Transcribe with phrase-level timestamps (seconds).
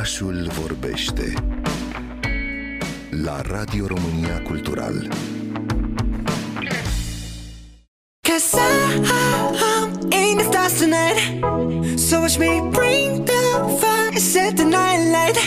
[0.00, 1.32] Orașul vorbește
[3.10, 5.08] la Radio România Cultural.
[8.20, 13.42] Cause I'm in the stars tonight So watch me bring the
[13.80, 15.38] fire, set the night light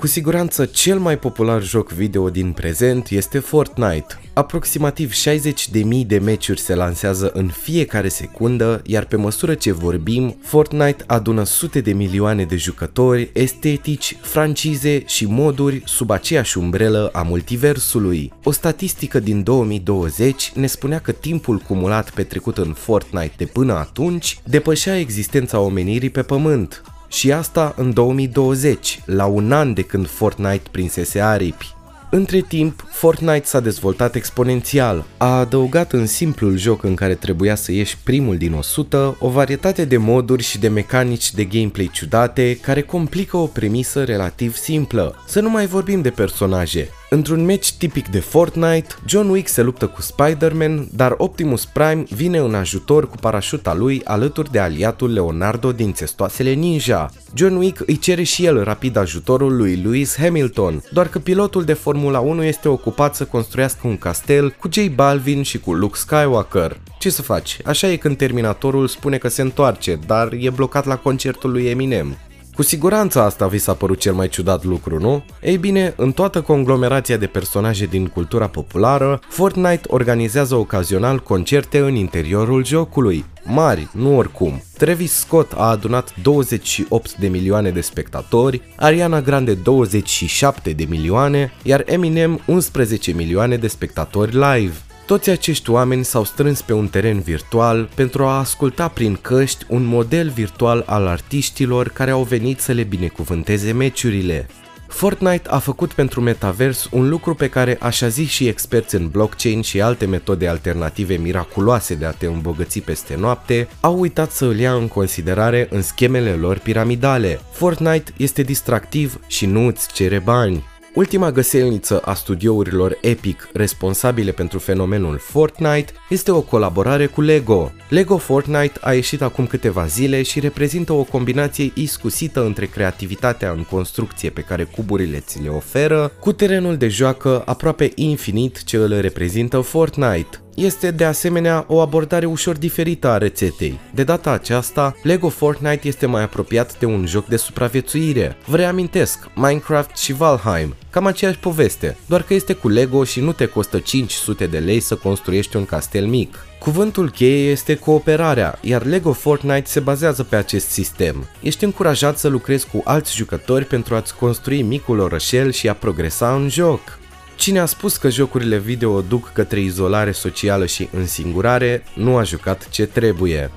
[0.00, 4.20] cu siguranță cel mai popular joc video din prezent este Fortnite.
[4.32, 11.04] Aproximativ 60.000 de meciuri se lansează în fiecare secundă, iar pe măsură ce vorbim, Fortnite
[11.06, 18.32] adună sute de milioane de jucători, estetici, francize și moduri sub aceeași umbrelă a multiversului.
[18.44, 24.38] O statistică din 2020 ne spunea că timpul cumulat petrecut în Fortnite de până atunci
[24.44, 30.62] depășea existența omenirii pe pământ, și asta în 2020, la un an de când Fortnite
[30.70, 31.74] prinsese aripi.
[32.10, 37.72] Între timp, Fortnite s-a dezvoltat exponențial, a adăugat în simplul joc în care trebuia să
[37.72, 42.82] ieși primul din 100 o varietate de moduri și de mecanici de gameplay ciudate care
[42.82, 45.24] complică o premisă relativ simplă.
[45.26, 46.88] Să nu mai vorbim de personaje.
[47.12, 52.38] Într-un match tipic de Fortnite, John Wick se luptă cu Spider-Man, dar Optimus Prime vine
[52.38, 57.10] în ajutor cu parașuta lui alături de aliatul Leonardo din Testoasele Ninja.
[57.34, 61.72] John Wick îi cere și el rapid ajutorul lui Lewis Hamilton, doar că pilotul de
[61.72, 66.80] Formula 1 este ocupat să construiască un castel cu J Balvin și cu Luke Skywalker.
[66.98, 67.58] Ce să faci?
[67.64, 72.16] Așa e când Terminatorul spune că se întoarce, dar e blocat la concertul lui Eminem.
[72.60, 75.24] Cu siguranță asta vi s-a părut cel mai ciudat lucru, nu?
[75.42, 81.94] Ei bine, în toată conglomerația de personaje din cultura populară, Fortnite organizează ocazional concerte în
[81.94, 83.24] interiorul jocului.
[83.44, 84.62] Mari, nu oricum.
[84.78, 91.82] Travis Scott a adunat 28 de milioane de spectatori, Ariana Grande 27 de milioane, iar
[91.86, 94.74] Eminem 11 milioane de spectatori live.
[95.10, 99.84] Toți acești oameni s-au strâns pe un teren virtual pentru a asculta prin căști un
[99.84, 104.46] model virtual al artiștilor care au venit să le binecuvânteze meciurile.
[104.88, 109.60] Fortnite a făcut pentru metavers un lucru pe care așa zi și experți în blockchain
[109.60, 114.58] și alte metode alternative miraculoase de a te îmbogăți peste noapte au uitat să îl
[114.58, 117.40] ia în considerare în schemele lor piramidale.
[117.52, 120.64] Fortnite este distractiv și nu îți cere bani.
[121.00, 127.72] Ultima găselniță a studiourilor Epic responsabile pentru fenomenul Fortnite este o colaborare cu LEGO.
[127.88, 133.62] LEGO Fortnite a ieșit acum câteva zile și reprezintă o combinație iscusită între creativitatea în
[133.62, 139.00] construcție pe care cuburile ți le oferă, cu terenul de joacă aproape infinit ce îl
[139.00, 140.38] reprezintă Fortnite.
[140.60, 143.78] Este de asemenea o abordare ușor diferită a rețetei.
[143.94, 148.36] De data aceasta, Lego Fortnite este mai apropiat de un joc de supraviețuire.
[148.46, 153.32] Vă reamintesc, Minecraft și Valheim, cam aceeași poveste, doar că este cu Lego și nu
[153.32, 156.46] te costă 500 de lei să construiești un castel mic.
[156.58, 161.28] Cuvântul cheie este cooperarea, iar Lego Fortnite se bazează pe acest sistem.
[161.42, 166.34] Ești încurajat să lucrezi cu alți jucători pentru a-ți construi micul orășel și a progresa
[166.34, 166.98] în joc.
[167.40, 172.68] Cine a spus că jocurile video duc către izolare socială și însingurare, nu a jucat
[172.68, 173.50] ce trebuie.